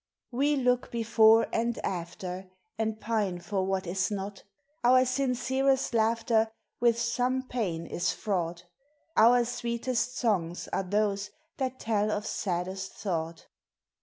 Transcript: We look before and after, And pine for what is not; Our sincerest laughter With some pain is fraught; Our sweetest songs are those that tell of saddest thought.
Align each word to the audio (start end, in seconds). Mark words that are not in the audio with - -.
We 0.31 0.55
look 0.55 0.89
before 0.89 1.45
and 1.53 1.77
after, 1.85 2.49
And 2.75 2.99
pine 2.99 3.37
for 3.37 3.67
what 3.67 3.85
is 3.85 4.09
not; 4.09 4.41
Our 4.83 5.05
sincerest 5.05 5.93
laughter 5.93 6.49
With 6.79 6.97
some 6.97 7.43
pain 7.47 7.85
is 7.85 8.11
fraught; 8.11 8.65
Our 9.15 9.45
sweetest 9.45 10.17
songs 10.17 10.67
are 10.73 10.81
those 10.81 11.29
that 11.57 11.79
tell 11.79 12.09
of 12.09 12.25
saddest 12.25 12.93
thought. 12.93 13.45